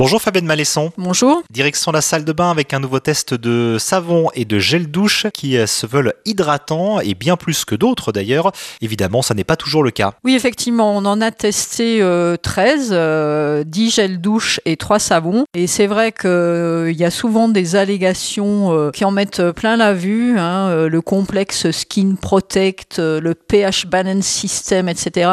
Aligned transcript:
Bonjour 0.00 0.22
Fabienne 0.22 0.46
Malesson. 0.46 0.92
Bonjour. 0.96 1.42
Direction 1.50 1.92
la 1.92 2.00
salle 2.00 2.24
de 2.24 2.32
bain 2.32 2.50
avec 2.50 2.72
un 2.72 2.80
nouveau 2.80 3.00
test 3.00 3.34
de 3.34 3.76
savon 3.78 4.30
et 4.34 4.46
de 4.46 4.58
gel 4.58 4.90
douche 4.90 5.26
qui 5.34 5.58
euh, 5.58 5.66
se 5.66 5.86
veulent 5.86 6.14
hydratants 6.24 7.00
et 7.00 7.12
bien 7.12 7.36
plus 7.36 7.66
que 7.66 7.74
d'autres 7.74 8.10
d'ailleurs. 8.10 8.50
Évidemment, 8.80 9.20
ça 9.20 9.34
n'est 9.34 9.44
pas 9.44 9.56
toujours 9.56 9.82
le 9.82 9.90
cas. 9.90 10.14
Oui, 10.24 10.34
effectivement, 10.34 10.96
on 10.96 11.04
en 11.04 11.20
a 11.20 11.30
testé 11.30 11.98
13, 12.42 12.88
euh, 12.92 13.62
10 13.62 13.86
euh, 13.88 13.90
gels 13.90 14.22
douche 14.22 14.58
et 14.64 14.78
3 14.78 14.98
savons. 14.98 15.44
Et 15.52 15.66
c'est 15.66 15.86
vrai 15.86 16.12
qu'il 16.12 16.96
y 16.96 17.04
a 17.04 17.10
souvent 17.10 17.48
des 17.48 17.76
allégations 17.76 18.90
qui 18.94 19.04
en 19.04 19.10
mettent 19.10 19.50
plein 19.50 19.76
la 19.76 19.92
vue. 19.92 20.38
Hein, 20.38 20.86
le 20.86 21.00
complexe 21.02 21.70
Skin 21.72 22.14
Protect, 22.18 23.00
le 23.00 23.34
pH 23.34 23.84
Balance 23.86 24.24
System, 24.24 24.88
etc., 24.88 25.30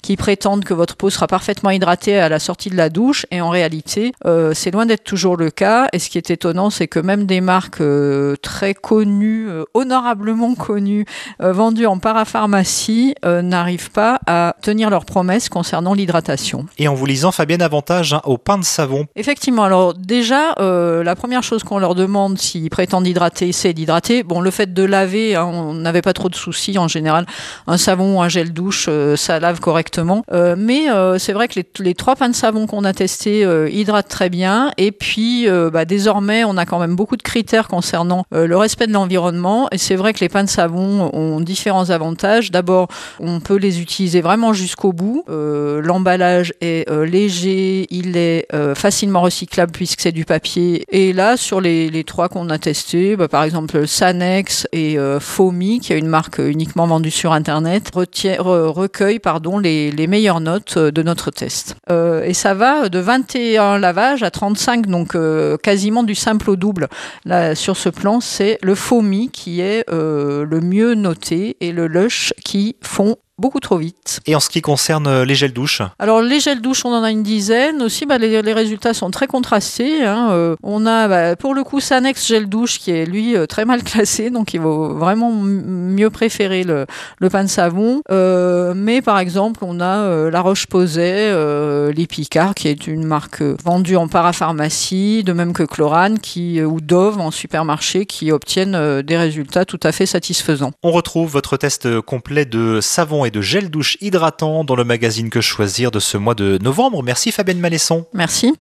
qui 0.00 0.16
prétendent 0.16 0.64
que 0.64 0.72
votre 0.72 0.96
peau 0.96 1.10
sera 1.10 1.26
parfaitement 1.26 1.70
hydratée 1.70 2.18
à 2.18 2.30
la 2.30 2.38
sortie 2.38 2.70
de 2.70 2.76
la 2.76 2.88
douche. 2.88 3.26
Et 3.30 3.42
en 3.42 3.50
réalité, 3.50 4.05
euh, 4.24 4.52
c'est 4.54 4.70
loin 4.70 4.86
d'être 4.86 5.04
toujours 5.04 5.36
le 5.36 5.50
cas. 5.50 5.88
Et 5.92 5.98
ce 5.98 6.10
qui 6.10 6.18
est 6.18 6.30
étonnant, 6.30 6.70
c'est 6.70 6.88
que 6.88 6.98
même 6.98 7.26
des 7.26 7.40
marques 7.40 7.80
euh, 7.80 8.36
très 8.36 8.74
connues, 8.74 9.48
euh, 9.48 9.64
honorablement 9.74 10.54
connues, 10.54 11.04
vendues 11.38 11.86
en 11.86 11.98
parapharmacie, 11.98 13.14
n'arrivent 13.24 13.90
pas 13.90 14.20
à 14.26 14.54
tenir 14.62 14.90
leurs 14.90 15.04
promesses 15.04 15.48
concernant 15.48 15.94
l'hydratation. 15.94 16.66
Et 16.78 16.88
en 16.88 16.94
vous 16.94 17.06
lisant, 17.06 17.32
Fabienne, 17.32 17.62
avantage 17.62 18.12
hein, 18.12 18.20
au 18.24 18.38
pain 18.38 18.58
de 18.58 18.64
savon. 18.64 19.06
Effectivement. 19.16 19.64
Alors 19.64 19.94
déjà, 19.94 20.54
la 20.58 21.14
première 21.16 21.42
chose 21.42 21.62
qu'on 21.62 21.78
leur 21.78 21.94
demande 21.94 22.38
s'ils 22.38 22.70
prétendent 22.70 23.06
hydrater, 23.06 23.52
c'est 23.52 23.72
d'hydrater. 23.72 24.22
Bon, 24.22 24.40
le 24.40 24.50
fait 24.50 24.72
de 24.72 24.82
laver, 24.82 25.36
hein, 25.36 25.44
on 25.44 25.74
n'avait 25.74 26.02
pas 26.02 26.12
trop 26.12 26.28
de 26.28 26.34
soucis 26.34 26.78
en 26.78 26.88
général. 26.88 27.26
Un 27.66 27.76
savon 27.76 28.18
ou 28.18 28.22
un 28.22 28.28
gel 28.28 28.52
douche, 28.52 28.88
ça 29.16 29.40
lave 29.40 29.60
correctement. 29.60 30.24
mais 30.56 30.86
c'est 31.18 31.32
vrai 31.32 31.48
que 31.48 31.54
les, 31.56 31.66
les, 31.80 31.94
trois 31.94 32.16
pains 32.16 32.28
de 32.28 32.34
savon 32.34 32.66
qu'on 32.66 32.84
a 32.84 32.92
testés 32.92 33.46
hydratent 33.70 33.95
très 34.02 34.28
bien. 34.28 34.72
Et 34.76 34.92
puis, 34.92 35.48
euh, 35.48 35.70
bah, 35.70 35.84
désormais, 35.84 36.44
on 36.44 36.56
a 36.56 36.66
quand 36.66 36.78
même 36.78 36.96
beaucoup 36.96 37.16
de 37.16 37.22
critères 37.22 37.68
concernant 37.68 38.24
euh, 38.34 38.46
le 38.46 38.56
respect 38.56 38.86
de 38.86 38.92
l'environnement. 38.92 39.68
Et 39.72 39.78
c'est 39.78 39.96
vrai 39.96 40.12
que 40.12 40.20
les 40.20 40.28
pains 40.28 40.44
de 40.44 40.48
savon 40.48 41.10
ont 41.12 41.40
différents 41.40 41.90
avantages. 41.90 42.50
D'abord, 42.50 42.88
on 43.20 43.40
peut 43.40 43.56
les 43.56 43.80
utiliser 43.80 44.20
vraiment 44.20 44.52
jusqu'au 44.52 44.92
bout. 44.92 45.24
Euh, 45.28 45.80
l'emballage 45.82 46.52
est 46.60 46.88
léger, 46.90 47.86
il 47.90 48.16
est 48.16 48.46
facilement 48.74 49.20
recyclable 49.22 49.72
puisque 49.72 50.00
c'est 50.00 50.12
du 50.12 50.24
papier. 50.24 50.84
Et 50.90 51.12
là, 51.12 51.36
sur 51.36 51.60
les, 51.60 52.04
trois 52.04 52.28
qu'on 52.28 52.48
a 52.50 52.58
testés, 52.58 53.16
bah, 53.16 53.28
par 53.28 53.42
exemple 53.42 53.86
Sanex 53.86 54.66
et 54.72 54.96
Fomi, 55.20 55.80
qui 55.80 55.92
est 55.92 55.98
une 55.98 56.08
marque 56.08 56.38
uniquement 56.38 56.86
vendue 56.86 57.10
sur 57.10 57.32
Internet, 57.32 57.90
recueille 57.94 59.18
pardon, 59.18 59.58
les, 59.58 59.90
les 59.90 60.06
meilleures 60.06 60.40
notes 60.40 60.78
de 60.78 61.02
notre 61.02 61.30
test. 61.30 61.76
et 61.90 62.34
ça 62.34 62.54
va 62.54 62.88
de 62.88 62.98
21 62.98 63.78
lavage 63.86 64.24
à 64.24 64.32
35, 64.32 64.86
donc 64.86 65.14
euh, 65.14 65.56
quasiment 65.56 66.02
du 66.02 66.16
simple 66.16 66.50
au 66.50 66.56
double. 66.56 66.88
Là, 67.24 67.54
sur 67.54 67.76
ce 67.76 67.88
plan, 67.88 68.20
c'est 68.20 68.58
le 68.62 68.74
Fomi 68.74 69.30
qui 69.30 69.60
est 69.60 69.88
euh, 69.90 70.44
le 70.44 70.60
mieux 70.60 70.94
noté 70.94 71.56
et 71.60 71.70
le 71.70 71.86
Lush 71.86 72.34
qui 72.44 72.74
font 72.82 73.16
beaucoup 73.38 73.60
trop 73.60 73.76
vite. 73.76 74.20
Et 74.26 74.34
en 74.34 74.40
ce 74.40 74.48
qui 74.48 74.62
concerne 74.62 75.06
euh, 75.06 75.24
les 75.24 75.34
gels 75.34 75.52
douche 75.52 75.82
Alors 75.98 76.22
les 76.22 76.40
gels 76.40 76.62
douche, 76.62 76.84
on 76.84 76.92
en 76.92 77.02
a 77.02 77.10
une 77.10 77.22
dizaine. 77.22 77.82
Aussi, 77.82 78.06
bah, 78.06 78.16
les, 78.18 78.52
résultats 78.52 78.94
sont 78.94 79.10
très 79.10 79.26
contrastés. 79.26 80.04
Hein. 80.04 80.30
Euh, 80.30 80.56
on 80.62 80.86
a 80.86 81.06
bah, 81.08 81.36
pour 81.36 81.54
le 81.54 81.62
coup 81.62 81.80
Sanex 81.80 82.26
gel 82.26 82.48
douche 82.48 82.78
qui 82.78 82.90
est 82.90 83.04
lui 83.04 83.36
euh, 83.36 83.46
très 83.46 83.64
mal 83.66 83.82
classé, 83.84 84.30
donc 84.30 84.54
il 84.54 84.60
vaut 84.60 84.94
vraiment 84.94 85.32
mieux 85.32 86.08
préférer 86.08 86.64
le, 86.64 86.86
le 87.18 87.30
pain 87.30 87.44
de 87.44 87.48
savon. 87.48 88.00
mais 88.08 89.02
par 89.02 89.18
exemple, 89.18 89.60
on 89.62 89.80
a 89.80 90.30
La 90.30 90.40
Roche-Posay, 90.40 91.92
l'Epicard, 91.92 92.54
qui 92.54 92.68
est 92.68 92.86
une 92.86 93.04
marque 93.04 93.42
vendue 93.42 93.96
en 93.96 94.08
parapharmacie, 94.08 95.24
de 95.24 95.32
même 95.32 95.52
que 95.52 95.62
Chlorane 95.62 96.18
qui, 96.18 96.62
ou 96.62 96.80
Dove 96.80 97.20
en 97.20 97.30
supermarché, 97.30 98.06
qui 98.06 98.32
obtiennent 98.32 99.02
des 99.02 99.16
résultats 99.16 99.64
tout 99.64 99.80
à 99.82 99.92
fait 99.92 100.06
satisfaisants. 100.06 100.72
On 100.82 100.90
retrouve 100.90 101.30
votre 101.30 101.56
test 101.56 102.00
complet 102.00 102.44
de 102.44 102.80
savon 102.80 103.25
et 103.26 103.30
de 103.30 103.40
gel 103.40 103.70
douche 103.70 103.96
hydratant 104.00 104.64
dans 104.64 104.76
le 104.76 104.84
magazine 104.84 105.30
Que 105.30 105.40
choisir 105.40 105.90
de 105.90 105.98
ce 105.98 106.16
mois 106.16 106.34
de 106.34 106.58
novembre. 106.62 107.02
Merci 107.02 107.32
Fabienne 107.32 107.60
Malesson. 107.60 108.06
Merci. 108.12 108.54